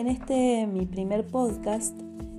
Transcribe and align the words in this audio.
En 0.00 0.08
este 0.08 0.66
mi 0.66 0.86
primer 0.86 1.26
podcast 1.26 1.94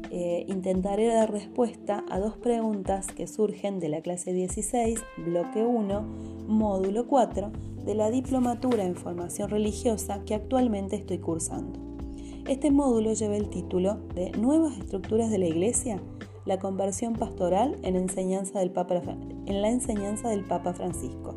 eh, 0.09 0.47
intentaré 0.47 1.05
dar 1.13 1.31
respuesta 1.31 2.03
a 2.09 2.17
dos 2.17 2.35
preguntas 2.35 3.05
que 3.05 3.27
surgen 3.27 3.79
de 3.79 3.87
la 3.87 4.01
clase 4.01 4.33
16, 4.33 4.99
bloque 5.17 5.63
1, 5.63 6.01
módulo 6.47 7.05
4 7.05 7.51
de 7.85 7.93
la 7.93 8.09
Diplomatura 8.09 8.83
en 8.83 8.95
Formación 8.95 9.51
Religiosa 9.51 10.23
que 10.25 10.33
actualmente 10.33 10.95
estoy 10.95 11.19
cursando. 11.19 11.79
Este 12.47 12.71
módulo 12.71 13.13
lleva 13.13 13.37
el 13.37 13.51
título 13.51 13.97
de 14.15 14.31
Nuevas 14.31 14.79
estructuras 14.79 15.29
de 15.29 15.37
la 15.37 15.45
Iglesia, 15.45 16.01
la 16.45 16.57
conversión 16.57 17.13
pastoral 17.13 17.77
en, 17.83 17.95
enseñanza 17.95 18.57
del 18.57 18.71
Papa, 18.71 19.03
en 19.45 19.61
la 19.61 19.69
enseñanza 19.69 20.29
del 20.29 20.45
Papa 20.45 20.73
Francisco. 20.73 21.35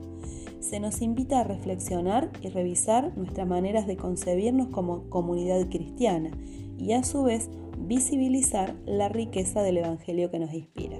Se 0.65 0.81
nos 0.81 1.03
invita 1.03 1.41
a 1.41 1.45
reflexionar 1.45 2.31
y 2.41 2.49
revisar 2.49 3.13
nuestras 3.19 3.47
maneras 3.47 3.87
de 3.87 3.99
concebirnos 3.99 4.69
como 4.69 5.11
comunidad 5.11 5.69
cristiana 5.69 6.31
y 6.79 6.95
a 6.95 7.05
su 7.05 7.23
vez 7.23 7.51
visibilizar 7.77 8.75
la 8.87 9.11
riqueza 9.11 9.63
del 9.63 9.77
Evangelio 9.77 10.31
que 10.31 10.39
nos 10.39 10.55
inspira. 10.55 10.97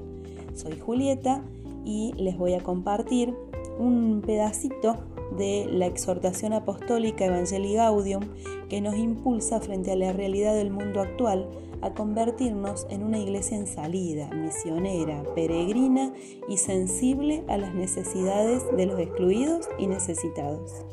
Soy 0.55 0.79
Julieta 0.79 1.43
y 1.83 2.13
les 2.19 2.37
voy 2.37 2.53
a 2.53 2.63
compartir 2.63 3.35
un 3.79 4.23
pedacito 4.25 4.97
de 5.37 5.67
la 5.71 5.87
exhortación 5.87 6.53
apostólica 6.53 7.25
Evangelii 7.25 7.75
Gaudium 7.75 8.23
que 8.69 8.81
nos 8.81 8.97
impulsa 8.97 9.61
frente 9.61 9.91
a 9.93 9.97
la 9.97 10.13
realidad 10.13 10.55
del 10.55 10.71
mundo 10.71 11.01
actual 11.01 11.49
a 11.83 11.93
convertirnos 11.93 12.87
en 12.89 13.03
una 13.03 13.19
iglesia 13.19 13.59
en 13.59 13.67
salida, 13.67 14.31
misionera, 14.31 15.23
peregrina 15.35 16.13
y 16.49 16.57
sensible 16.57 17.45
a 17.49 17.59
las 17.59 17.75
necesidades 17.75 18.65
de 18.77 18.87
los 18.87 18.99
excluidos 18.99 19.69
y 19.79 19.87
necesitados. 19.87 20.85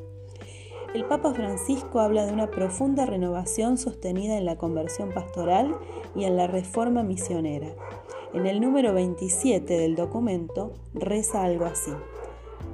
El 0.93 1.05
Papa 1.05 1.34
Francisco 1.34 2.01
habla 2.01 2.26
de 2.26 2.34
una 2.34 2.51
profunda 2.51 3.05
renovación 3.05 3.77
sostenida 3.77 4.38
en 4.38 4.45
la 4.45 4.57
conversión 4.57 5.13
pastoral 5.13 5.77
y 6.16 6.26
en 6.26 6.35
la 6.35 6.48
reforma 6.48 7.01
misionera. 7.04 7.70
En 8.34 8.45
el 8.45 8.60
número 8.60 8.93
27 8.93 9.77
del 9.77 9.95
documento 9.95 10.73
reza 10.93 11.43
algo 11.43 11.63
así. 11.63 11.91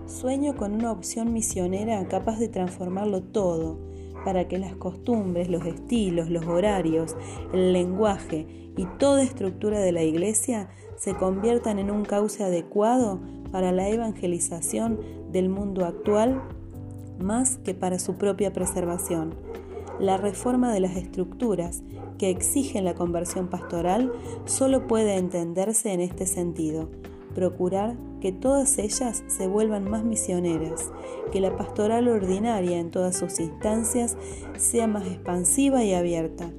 Sueño 0.07 0.55
con 0.55 0.73
una 0.73 0.91
opción 0.91 1.33
misionera 1.33 2.07
capaz 2.07 2.39
de 2.39 2.47
transformarlo 2.47 3.21
todo, 3.21 3.77
para 4.23 4.47
que 4.47 4.57
las 4.57 4.73
costumbres, 4.75 5.49
los 5.49 5.65
estilos, 5.65 6.29
los 6.29 6.45
horarios, 6.45 7.17
el 7.53 7.73
lenguaje 7.73 8.47
y 8.77 8.85
toda 8.99 9.21
estructura 9.21 9.79
de 9.79 9.91
la 9.91 10.03
Iglesia 10.03 10.69
se 10.95 11.13
conviertan 11.13 11.77
en 11.77 11.91
un 11.91 12.05
cauce 12.05 12.43
adecuado 12.43 13.19
para 13.51 13.73
la 13.73 13.89
evangelización 13.89 14.99
del 15.31 15.49
mundo 15.49 15.85
actual 15.85 16.41
más 17.19 17.57
que 17.57 17.73
para 17.73 17.99
su 17.99 18.15
propia 18.15 18.53
preservación. 18.53 19.35
La 19.99 20.15
reforma 20.15 20.71
de 20.71 20.79
las 20.79 20.95
estructuras 20.95 21.83
que 22.17 22.29
exigen 22.29 22.85
la 22.85 22.95
conversión 22.95 23.49
pastoral 23.49 24.13
solo 24.45 24.87
puede 24.87 25.17
entenderse 25.17 25.91
en 25.91 25.99
este 25.99 26.25
sentido, 26.27 26.89
procurar 27.37 27.95
que 28.19 28.31
todas 28.31 28.79
ellas 28.79 29.23
se 29.27 29.47
vuelvan 29.47 29.87
más 29.87 30.03
misioneras, 30.03 30.91
que 31.31 31.39
la 31.39 31.55
pastoral 31.55 32.07
ordinaria 32.07 32.79
en 32.79 32.89
todas 32.89 33.15
sus 33.15 33.39
instancias 33.39 34.17
sea 34.57 34.87
más 34.87 35.05
expansiva 35.05 35.83
y 35.83 35.93
abierta, 35.93 36.49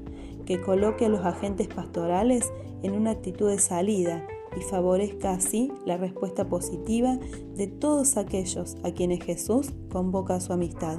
que 0.47 0.61
coloque 0.61 1.07
a 1.07 1.09
los 1.09 1.27
agentes 1.27 1.67
pastorales 1.67 2.53
en 2.85 2.93
una 2.93 3.11
actitud 3.11 3.51
de 3.51 3.59
salida 3.59 4.25
y 4.57 4.61
favorezca 4.61 5.33
así 5.33 5.73
la 5.85 5.97
respuesta 5.97 6.49
positiva 6.49 7.19
de 7.57 7.67
todos 7.67 8.17
aquellos 8.17 8.77
a 8.85 8.93
quienes 8.93 9.25
Jesús 9.25 9.73
convoca 9.91 10.37
a 10.37 10.41
su 10.41 10.53
amistad. 10.53 10.99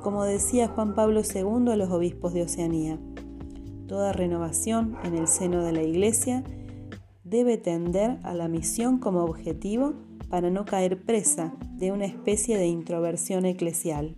Como 0.00 0.24
decía 0.24 0.68
Juan 0.68 0.94
Pablo 0.94 1.20
II 1.20 1.70
a 1.70 1.76
los 1.76 1.90
obispos 1.90 2.32
de 2.32 2.44
Oceanía, 2.44 2.98
toda 3.88 4.14
renovación 4.14 4.96
en 5.04 5.16
el 5.16 5.28
seno 5.28 5.62
de 5.62 5.72
la 5.72 5.82
Iglesia 5.82 6.44
debe 7.32 7.56
tender 7.56 8.18
a 8.24 8.34
la 8.34 8.46
misión 8.46 8.98
como 8.98 9.24
objetivo 9.24 9.94
para 10.28 10.50
no 10.50 10.66
caer 10.66 11.02
presa 11.02 11.54
de 11.78 11.90
una 11.90 12.04
especie 12.04 12.58
de 12.58 12.66
introversión 12.66 13.46
eclesial. 13.46 14.14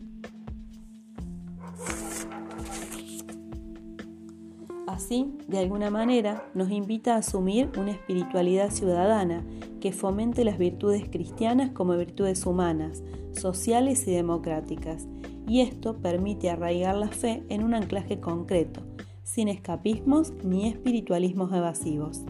Así, 4.88 5.32
de 5.46 5.58
alguna 5.58 5.90
manera, 5.90 6.44
nos 6.54 6.70
invita 6.70 7.14
a 7.14 7.18
asumir 7.18 7.70
una 7.78 7.92
espiritualidad 7.92 8.70
ciudadana 8.70 9.44
que 9.80 9.92
fomente 9.92 10.44
las 10.44 10.58
virtudes 10.58 11.08
cristianas 11.08 11.70
como 11.70 11.96
virtudes 11.96 12.44
humanas, 12.46 13.04
sociales 13.30 14.08
y 14.08 14.10
democráticas, 14.12 15.06
y 15.46 15.60
esto 15.60 15.98
permite 15.98 16.50
arraigar 16.50 16.96
la 16.96 17.08
fe 17.08 17.44
en 17.48 17.62
un 17.62 17.74
anclaje 17.74 18.18
concreto, 18.18 18.80
sin 19.22 19.46
escapismos 19.46 20.32
ni 20.42 20.66
espiritualismos 20.66 21.52
evasivos. 21.52 22.24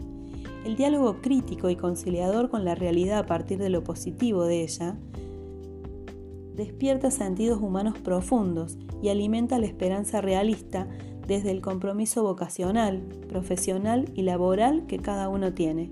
El 0.65 0.75
diálogo 0.75 1.21
crítico 1.21 1.69
y 1.69 1.75
conciliador 1.75 2.49
con 2.49 2.65
la 2.65 2.73
realidad 2.73 3.19
a 3.19 3.25
partir 3.27 3.59
de 3.59 3.69
lo 3.69 3.83
positivo 3.83 4.45
de 4.45 4.63
ella 4.63 4.97
despierta 6.55 7.11
sentidos 7.11 7.61
humanos 7.61 7.99
profundos 7.99 8.77
y 8.99 9.09
alimenta 9.09 9.59
la 9.59 9.67
esperanza 9.67 10.21
realista 10.21 10.87
desde 11.27 11.51
el 11.51 11.61
compromiso 11.61 12.23
vocacional, 12.23 13.03
profesional 13.29 14.09
y 14.15 14.23
laboral 14.23 14.87
que 14.87 14.97
cada 14.97 15.29
uno 15.29 15.53
tiene. 15.53 15.91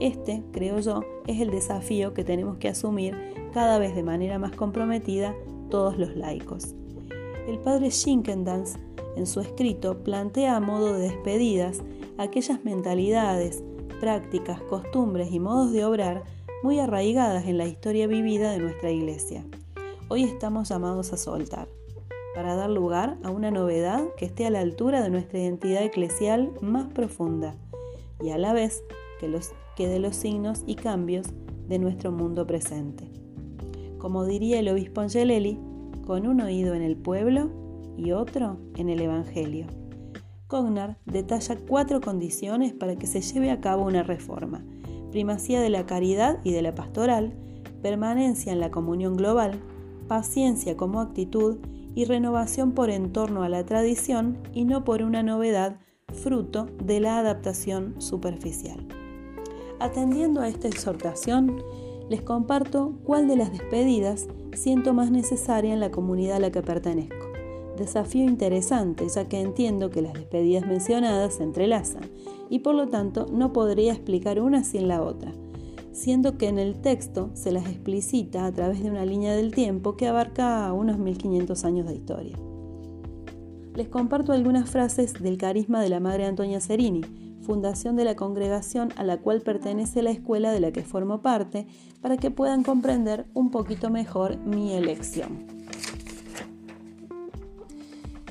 Este, 0.00 0.42
creo 0.50 0.80
yo, 0.80 1.02
es 1.28 1.40
el 1.40 1.50
desafío 1.50 2.12
que 2.12 2.24
tenemos 2.24 2.56
que 2.56 2.68
asumir 2.68 3.16
cada 3.52 3.78
vez 3.78 3.94
de 3.94 4.02
manera 4.02 4.40
más 4.40 4.56
comprometida 4.56 5.36
todos 5.70 5.98
los 5.98 6.16
laicos. 6.16 6.74
El 7.46 7.58
padre 7.58 7.92
Schinkendans, 7.92 8.76
en 9.16 9.26
su 9.26 9.40
escrito, 9.40 10.02
plantea 10.02 10.56
a 10.56 10.60
modo 10.60 10.94
de 10.94 11.10
despedidas 11.10 11.82
aquellas 12.18 12.64
mentalidades, 12.64 13.62
prácticas, 14.00 14.60
costumbres 14.62 15.30
y 15.30 15.38
modos 15.38 15.72
de 15.72 15.84
obrar 15.84 16.24
muy 16.62 16.80
arraigadas 16.80 17.46
en 17.46 17.58
la 17.58 17.66
historia 17.66 18.06
vivida 18.06 18.50
de 18.50 18.58
nuestra 18.58 18.90
iglesia. 18.90 19.44
Hoy 20.08 20.24
estamos 20.24 20.70
llamados 20.70 21.12
a 21.12 21.18
soltar, 21.18 21.68
para 22.34 22.56
dar 22.56 22.70
lugar 22.70 23.18
a 23.22 23.30
una 23.30 23.50
novedad 23.50 24.02
que 24.16 24.24
esté 24.24 24.46
a 24.46 24.50
la 24.50 24.60
altura 24.60 25.02
de 25.02 25.10
nuestra 25.10 25.38
identidad 25.38 25.84
eclesial 25.84 26.50
más 26.62 26.92
profunda 26.92 27.54
y 28.22 28.30
a 28.30 28.38
la 28.38 28.54
vez 28.54 28.82
que, 29.20 29.28
los, 29.28 29.52
que 29.76 29.86
de 29.86 29.98
los 29.98 30.16
signos 30.16 30.64
y 30.66 30.76
cambios 30.76 31.26
de 31.68 31.78
nuestro 31.78 32.10
mundo 32.10 32.46
presente. 32.46 33.10
Como 33.98 34.24
diría 34.24 34.58
el 34.58 34.68
obispo 34.68 35.02
Angelelli, 35.02 35.58
con 36.06 36.26
un 36.26 36.40
oído 36.40 36.74
en 36.74 36.82
el 36.82 36.96
pueblo 36.96 37.50
y 37.98 38.12
otro 38.12 38.56
en 38.76 38.88
el 38.88 39.00
Evangelio. 39.00 39.66
Cognar 40.50 40.98
detalla 41.06 41.56
cuatro 41.68 42.00
condiciones 42.00 42.72
para 42.72 42.96
que 42.96 43.06
se 43.06 43.20
lleve 43.20 43.52
a 43.52 43.60
cabo 43.60 43.84
una 43.84 44.02
reforma. 44.02 44.64
Primacía 45.12 45.60
de 45.60 45.70
la 45.70 45.86
caridad 45.86 46.40
y 46.42 46.50
de 46.50 46.60
la 46.60 46.74
pastoral, 46.74 47.32
permanencia 47.82 48.52
en 48.52 48.58
la 48.58 48.72
comunión 48.72 49.16
global, 49.16 49.60
paciencia 50.08 50.76
como 50.76 51.00
actitud 51.00 51.58
y 51.94 52.04
renovación 52.04 52.72
por 52.72 52.90
entorno 52.90 53.44
a 53.44 53.48
la 53.48 53.64
tradición 53.64 54.38
y 54.52 54.64
no 54.64 54.82
por 54.82 55.04
una 55.04 55.22
novedad 55.22 55.78
fruto 56.12 56.66
de 56.82 56.98
la 56.98 57.20
adaptación 57.20 57.94
superficial. 58.00 58.84
Atendiendo 59.78 60.40
a 60.40 60.48
esta 60.48 60.66
exhortación, 60.66 61.62
les 62.08 62.22
comparto 62.22 62.98
cuál 63.04 63.28
de 63.28 63.36
las 63.36 63.52
despedidas 63.52 64.26
siento 64.52 64.94
más 64.94 65.12
necesaria 65.12 65.72
en 65.72 65.78
la 65.78 65.92
comunidad 65.92 66.38
a 66.38 66.40
la 66.40 66.50
que 66.50 66.60
pertenezco 66.60 67.29
desafío 67.80 68.24
interesante, 68.24 69.08
ya 69.08 69.28
que 69.28 69.40
entiendo 69.40 69.90
que 69.90 70.02
las 70.02 70.12
despedidas 70.12 70.66
mencionadas 70.66 71.34
se 71.34 71.42
entrelazan 71.42 72.02
y 72.48 72.60
por 72.60 72.76
lo 72.76 72.88
tanto 72.88 73.26
no 73.32 73.52
podría 73.52 73.92
explicar 73.92 74.40
una 74.40 74.62
sin 74.62 74.86
la 74.86 75.02
otra, 75.02 75.32
siendo 75.90 76.38
que 76.38 76.48
en 76.48 76.58
el 76.58 76.80
texto 76.80 77.30
se 77.34 77.50
las 77.50 77.66
explicita 77.66 78.46
a 78.46 78.52
través 78.52 78.82
de 78.82 78.90
una 78.90 79.04
línea 79.04 79.34
del 79.34 79.52
tiempo 79.52 79.96
que 79.96 80.06
abarca 80.06 80.72
unos 80.72 80.98
1500 80.98 81.64
años 81.64 81.86
de 81.86 81.94
historia. 81.94 82.38
Les 83.74 83.88
comparto 83.88 84.32
algunas 84.32 84.68
frases 84.68 85.14
del 85.14 85.38
carisma 85.38 85.80
de 85.80 85.88
la 85.88 86.00
Madre 86.00 86.26
Antonia 86.26 86.60
Cerini, 86.60 87.02
fundación 87.40 87.96
de 87.96 88.04
la 88.04 88.14
congregación 88.14 88.90
a 88.96 89.04
la 89.04 89.18
cual 89.18 89.40
pertenece 89.40 90.02
la 90.02 90.10
escuela 90.10 90.52
de 90.52 90.60
la 90.60 90.72
que 90.72 90.82
formo 90.82 91.22
parte, 91.22 91.66
para 92.00 92.16
que 92.16 92.30
puedan 92.30 92.62
comprender 92.62 93.26
un 93.34 93.50
poquito 93.50 93.90
mejor 93.90 94.38
mi 94.38 94.72
elección. 94.72 95.59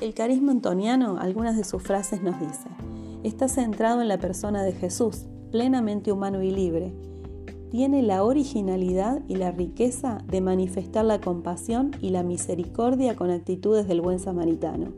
El 0.00 0.14
carisma 0.14 0.52
antoniano, 0.52 1.18
algunas 1.18 1.58
de 1.58 1.64
sus 1.64 1.82
frases 1.82 2.22
nos 2.22 2.40
dice, 2.40 2.70
está 3.22 3.48
centrado 3.48 4.00
en 4.00 4.08
la 4.08 4.16
persona 4.16 4.62
de 4.62 4.72
Jesús, 4.72 5.26
plenamente 5.50 6.10
humano 6.10 6.42
y 6.42 6.50
libre. 6.50 6.94
Tiene 7.70 8.02
la 8.02 8.24
originalidad 8.24 9.20
y 9.28 9.36
la 9.36 9.50
riqueza 9.50 10.24
de 10.26 10.40
manifestar 10.40 11.04
la 11.04 11.20
compasión 11.20 11.90
y 12.00 12.08
la 12.08 12.22
misericordia 12.22 13.14
con 13.14 13.30
actitudes 13.30 13.86
del 13.88 14.00
buen 14.00 14.20
samaritano. 14.20 14.94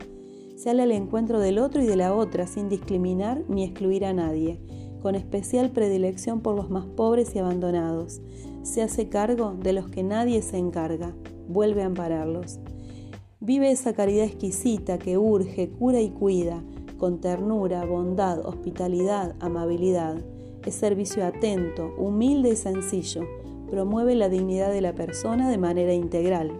Sale 0.55 0.83
al 0.83 0.91
encuentro 0.93 1.41
del 1.41 1.59
otro 1.59 1.83
y 1.83 1.85
de 1.85 1.97
la 1.97 2.13
otra 2.13 2.47
sin 2.47 2.69
discriminar 2.69 3.43
ni 3.49 3.65
excluir 3.65 4.05
a 4.05 4.13
nadie, 4.13 4.61
con 5.01 5.15
especial 5.15 5.71
predilección 5.71 6.39
por 6.39 6.55
los 6.55 6.69
más 6.69 6.85
pobres 6.85 7.35
y 7.35 7.39
abandonados. 7.39 8.21
Se 8.61 8.81
hace 8.81 9.09
cargo 9.09 9.53
de 9.61 9.73
los 9.73 9.89
que 9.89 10.01
nadie 10.01 10.41
se 10.41 10.57
encarga, 10.57 11.13
vuelve 11.49 11.83
a 11.83 11.87
ampararlos. 11.87 12.61
Vive 13.45 13.71
esa 13.71 13.91
caridad 13.91 14.23
exquisita 14.23 14.97
que 14.97 15.17
urge, 15.17 15.67
cura 15.67 15.99
y 15.99 16.11
cuida, 16.11 16.63
con 16.97 17.19
ternura, 17.19 17.83
bondad, 17.83 18.39
hospitalidad, 18.45 19.35
amabilidad. 19.41 20.15
Es 20.65 20.75
servicio 20.75 21.25
atento, 21.25 21.93
humilde 21.97 22.51
y 22.51 22.55
sencillo. 22.55 23.27
Promueve 23.69 24.15
la 24.15 24.29
dignidad 24.29 24.71
de 24.71 24.79
la 24.79 24.95
persona 24.95 25.49
de 25.49 25.57
manera 25.57 25.93
integral. 25.93 26.53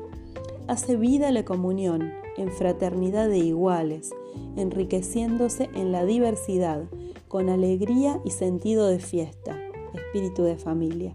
Hace 0.68 0.98
vida 0.98 1.32
la 1.32 1.46
comunión 1.46 2.12
en 2.36 2.52
fraternidad 2.52 3.30
de 3.30 3.38
iguales, 3.38 4.14
enriqueciéndose 4.58 5.70
en 5.76 5.94
la 5.94 6.04
diversidad, 6.04 6.84
con 7.30 7.48
alegría 7.48 8.20
y 8.26 8.32
sentido 8.32 8.88
de 8.88 9.00
fiesta, 9.00 9.58
espíritu 9.94 10.44
de 10.44 10.58
familia. 10.58 11.14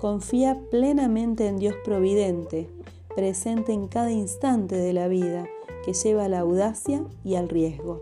Confía 0.00 0.58
plenamente 0.70 1.46
en 1.46 1.58
Dios 1.58 1.74
Providente, 1.84 2.70
presente 3.14 3.72
en 3.72 3.88
cada 3.88 4.10
instante 4.10 4.76
de 4.76 4.92
la 4.92 5.08
vida, 5.08 5.46
que 5.84 5.92
lleva 5.92 6.24
a 6.24 6.28
la 6.28 6.40
audacia 6.40 7.04
y 7.24 7.34
al 7.34 7.48
riesgo. 7.48 8.00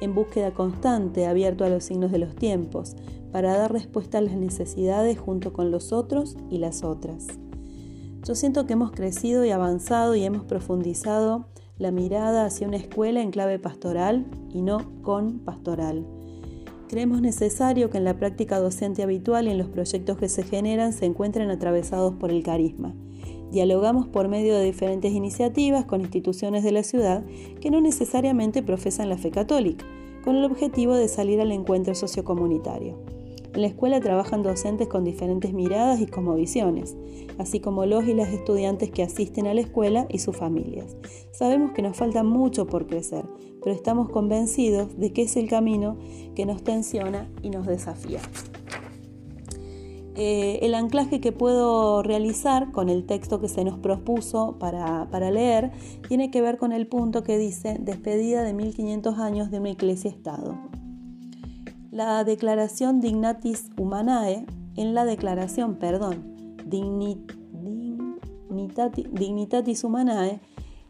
En 0.00 0.14
búsqueda 0.14 0.52
constante, 0.52 1.26
abierto 1.26 1.64
a 1.64 1.68
los 1.68 1.84
signos 1.84 2.12
de 2.12 2.18
los 2.18 2.34
tiempos, 2.34 2.96
para 3.32 3.56
dar 3.56 3.72
respuesta 3.72 4.18
a 4.18 4.20
las 4.20 4.34
necesidades 4.36 5.18
junto 5.18 5.52
con 5.52 5.70
los 5.70 5.92
otros 5.92 6.36
y 6.50 6.58
las 6.58 6.84
otras. 6.84 7.26
Yo 8.24 8.34
siento 8.34 8.66
que 8.66 8.74
hemos 8.74 8.92
crecido 8.92 9.44
y 9.44 9.50
avanzado 9.50 10.14
y 10.14 10.24
hemos 10.24 10.44
profundizado 10.44 11.46
la 11.78 11.90
mirada 11.90 12.44
hacia 12.44 12.68
una 12.68 12.76
escuela 12.76 13.20
en 13.20 13.30
clave 13.30 13.58
pastoral 13.58 14.26
y 14.52 14.62
no 14.62 15.02
con 15.02 15.40
pastoral. 15.40 16.06
Creemos 16.88 17.20
necesario 17.20 17.90
que 17.90 17.98
en 17.98 18.04
la 18.04 18.16
práctica 18.16 18.60
docente 18.60 19.02
habitual 19.02 19.48
y 19.48 19.50
en 19.50 19.58
los 19.58 19.68
proyectos 19.68 20.16
que 20.16 20.28
se 20.28 20.44
generan 20.44 20.92
se 20.92 21.06
encuentren 21.06 21.50
atravesados 21.50 22.14
por 22.14 22.30
el 22.30 22.42
carisma. 22.42 22.94
Dialogamos 23.54 24.08
por 24.08 24.26
medio 24.26 24.56
de 24.56 24.64
diferentes 24.64 25.12
iniciativas 25.12 25.84
con 25.84 26.00
instituciones 26.00 26.64
de 26.64 26.72
la 26.72 26.82
ciudad 26.82 27.24
que 27.60 27.70
no 27.70 27.80
necesariamente 27.80 28.64
profesan 28.64 29.08
la 29.08 29.16
fe 29.16 29.30
católica, 29.30 29.86
con 30.24 30.34
el 30.34 30.42
objetivo 30.42 30.96
de 30.96 31.06
salir 31.06 31.40
al 31.40 31.52
encuentro 31.52 31.94
sociocomunitario. 31.94 32.98
En 33.54 33.60
la 33.60 33.68
escuela 33.68 34.00
trabajan 34.00 34.42
docentes 34.42 34.88
con 34.88 35.04
diferentes 35.04 35.52
miradas 35.52 36.00
y 36.00 36.08
visiones, 36.36 36.96
así 37.38 37.60
como 37.60 37.86
los 37.86 38.08
y 38.08 38.14
las 38.14 38.30
estudiantes 38.30 38.90
que 38.90 39.04
asisten 39.04 39.46
a 39.46 39.54
la 39.54 39.60
escuela 39.60 40.08
y 40.10 40.18
sus 40.18 40.36
familias. 40.36 40.96
Sabemos 41.30 41.70
que 41.70 41.82
nos 41.82 41.96
falta 41.96 42.24
mucho 42.24 42.66
por 42.66 42.88
crecer, 42.88 43.24
pero 43.62 43.72
estamos 43.72 44.08
convencidos 44.08 44.98
de 44.98 45.12
que 45.12 45.22
es 45.22 45.36
el 45.36 45.48
camino 45.48 45.96
que 46.34 46.44
nos 46.44 46.64
tensiona 46.64 47.30
y 47.40 47.50
nos 47.50 47.68
desafía. 47.68 48.18
Eh, 50.16 50.60
el 50.62 50.74
anclaje 50.74 51.20
que 51.20 51.32
puedo 51.32 52.02
realizar 52.02 52.70
con 52.70 52.88
el 52.88 53.04
texto 53.04 53.40
que 53.40 53.48
se 53.48 53.64
nos 53.64 53.78
propuso 53.78 54.56
para, 54.60 55.30
leer 55.30 55.72
tiene 56.08 56.30
que 56.30 56.40
ver 56.40 56.56
con 56.56 56.72
el 56.72 56.86
punto 56.86 57.24
que 57.24 57.36
dice 57.36 57.78
despedida 57.80 58.42
de 58.44 58.54
1500 58.54 59.18
años 59.18 59.50
de 59.50 59.58
una 59.58 59.70
iglesia-estado 59.70 60.56
la 61.94 62.24
declaración 62.24 63.00
Dignatis 63.00 63.70
Humanae, 63.76 64.46
en 64.74 64.94
la 64.94 65.04
declaración, 65.04 65.76
perdón, 65.76 66.24
Dignitatis 69.12 69.84
Humanae, 69.84 70.40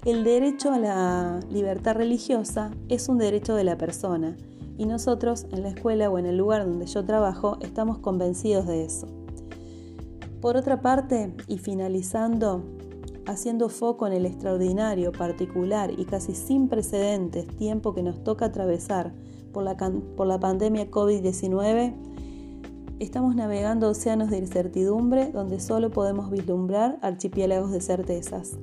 el 0.06 0.24
derecho 0.24 0.72
a 0.72 0.78
la 0.78 1.40
libertad 1.50 1.96
religiosa 1.96 2.70
es 2.88 3.10
un 3.10 3.18
derecho 3.18 3.54
de 3.54 3.64
la 3.64 3.76
persona 3.76 4.34
y 4.76 4.86
nosotros 4.86 5.46
en 5.52 5.62
la 5.62 5.68
escuela 5.68 6.10
o 6.10 6.18
en 6.18 6.26
el 6.26 6.36
lugar 6.36 6.64
donde 6.64 6.86
yo 6.86 7.04
trabajo 7.04 7.58
estamos 7.60 7.98
convencidos 7.98 8.66
de 8.66 8.84
eso. 8.84 9.06
Por 10.40 10.56
otra 10.56 10.80
parte, 10.82 11.34
y 11.48 11.58
finalizando, 11.58 12.62
haciendo 13.26 13.68
foco 13.68 14.06
en 14.06 14.12
el 14.12 14.26
extraordinario, 14.26 15.12
particular 15.12 15.90
y 15.96 16.04
casi 16.04 16.34
sin 16.34 16.68
precedentes 16.68 17.46
tiempo 17.56 17.94
que 17.94 18.02
nos 18.02 18.22
toca 18.22 18.46
atravesar 18.46 19.14
por 19.52 19.64
la, 19.64 20.40
pandemia 20.40 20.90
COVID-19, 20.90 21.94
estamos 22.98 23.34
navegando 23.36 23.88
océanos 23.88 24.30
de 24.30 24.38
incertidumbre 24.38 25.30
donde 25.30 25.60
solo 25.60 25.90
podemos 25.90 26.30
vislumbrar 26.30 26.98
archipiélagos 27.02 27.70
de 27.70 27.80
certezas. 27.80 28.58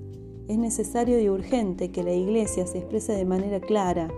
Es 0.48 0.58
necesario 0.58 1.20
y 1.20 1.30
urgente 1.30 1.92
que 1.92 2.04
la 2.04 2.12
Iglesia 2.12 2.68
se 2.68 2.80
exprese 2.80 3.14
de 3.14 3.26
manera 3.26 3.62
clara, 3.62 4.10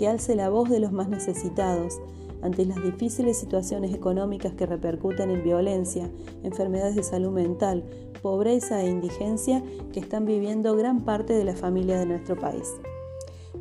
que 0.00 0.08
alce 0.08 0.34
la 0.34 0.48
voz 0.48 0.70
de 0.70 0.80
los 0.80 0.92
más 0.92 1.10
necesitados 1.10 2.00
ante 2.40 2.64
las 2.64 2.82
difíciles 2.82 3.38
situaciones 3.38 3.92
económicas 3.92 4.54
que 4.54 4.64
repercuten 4.64 5.28
en 5.30 5.44
violencia, 5.44 6.10
enfermedades 6.42 6.96
de 6.96 7.02
salud 7.02 7.32
mental, 7.32 7.84
pobreza 8.22 8.82
e 8.82 8.88
indigencia 8.88 9.62
que 9.92 10.00
están 10.00 10.24
viviendo 10.24 10.74
gran 10.74 11.04
parte 11.04 11.34
de 11.34 11.44
la 11.44 11.54
familia 11.54 11.98
de 11.98 12.06
nuestro 12.06 12.34
país. 12.38 12.72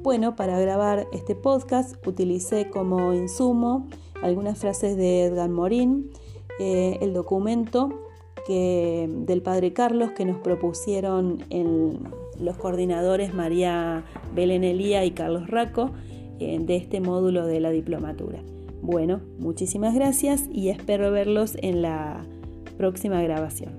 Bueno, 0.01 0.37
para 0.37 0.57
grabar 0.61 1.07
este 1.11 1.35
podcast 1.35 1.97
utilicé 2.07 2.69
como 2.69 3.13
insumo 3.13 3.89
algunas 4.23 4.57
frases 4.57 4.95
de 4.95 5.25
Edgar 5.25 5.49
Morin, 5.49 6.09
eh, 6.57 6.99
el 7.01 7.13
documento 7.13 7.89
que, 8.47 9.09
del 9.25 9.41
Padre 9.41 9.73
Carlos 9.73 10.11
que 10.11 10.23
nos 10.23 10.37
propusieron 10.37 11.43
los 12.39 12.55
coordinadores 12.55 13.33
María 13.33 14.05
Belén 14.33 14.63
Elía 14.63 15.03
y 15.03 15.11
Carlos 15.11 15.49
Raco 15.49 15.91
de 16.39 16.75
este 16.75 17.01
módulo 17.01 17.45
de 17.45 17.59
la 17.59 17.69
diplomatura. 17.69 18.39
Bueno, 18.81 19.21
muchísimas 19.39 19.93
gracias 19.93 20.45
y 20.51 20.69
espero 20.69 21.11
verlos 21.11 21.57
en 21.61 21.81
la 21.81 22.25
próxima 22.77 23.21
grabación. 23.21 23.73